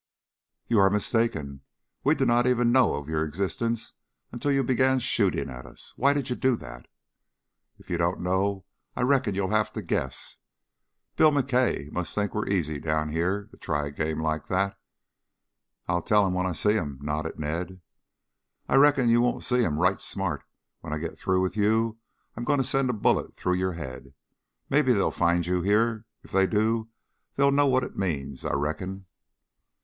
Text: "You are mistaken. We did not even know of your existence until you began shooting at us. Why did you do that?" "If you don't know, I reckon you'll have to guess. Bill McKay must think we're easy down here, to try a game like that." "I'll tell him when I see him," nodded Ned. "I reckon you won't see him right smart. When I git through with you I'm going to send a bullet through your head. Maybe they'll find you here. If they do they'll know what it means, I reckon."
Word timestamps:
"You 0.65 0.79
are 0.79 0.89
mistaken. 0.89 1.61
We 2.03 2.15
did 2.15 2.27
not 2.27 2.47
even 2.47 2.71
know 2.71 2.95
of 2.95 3.07
your 3.07 3.23
existence 3.23 3.93
until 4.31 4.51
you 4.51 4.63
began 4.63 4.97
shooting 4.97 5.47
at 5.47 5.67
us. 5.67 5.93
Why 5.95 6.11
did 6.11 6.27
you 6.27 6.35
do 6.35 6.55
that?" 6.55 6.87
"If 7.77 7.91
you 7.91 7.99
don't 7.99 8.19
know, 8.21 8.65
I 8.95 9.01
reckon 9.03 9.35
you'll 9.35 9.51
have 9.51 9.71
to 9.73 9.83
guess. 9.83 10.37
Bill 11.17 11.29
McKay 11.29 11.91
must 11.91 12.15
think 12.15 12.33
we're 12.33 12.47
easy 12.49 12.79
down 12.79 13.09
here, 13.09 13.45
to 13.51 13.57
try 13.57 13.85
a 13.85 13.91
game 13.91 14.19
like 14.23 14.47
that." 14.47 14.75
"I'll 15.87 16.01
tell 16.01 16.25
him 16.25 16.33
when 16.33 16.47
I 16.47 16.53
see 16.53 16.73
him," 16.73 16.97
nodded 17.03 17.37
Ned. 17.37 17.79
"I 18.67 18.77
reckon 18.77 19.07
you 19.07 19.21
won't 19.21 19.43
see 19.43 19.61
him 19.61 19.77
right 19.77 20.01
smart. 20.01 20.43
When 20.79 20.93
I 20.93 20.97
git 20.97 21.15
through 21.15 21.41
with 21.41 21.55
you 21.55 21.99
I'm 22.35 22.43
going 22.43 22.57
to 22.57 22.63
send 22.63 22.89
a 22.89 22.93
bullet 22.93 23.35
through 23.35 23.53
your 23.53 23.73
head. 23.73 24.15
Maybe 24.67 24.93
they'll 24.93 25.11
find 25.11 25.45
you 25.45 25.61
here. 25.61 26.07
If 26.23 26.31
they 26.31 26.47
do 26.47 26.89
they'll 27.35 27.51
know 27.51 27.67
what 27.67 27.83
it 27.83 27.95
means, 27.95 28.43
I 28.43 28.55
reckon." 28.55 29.05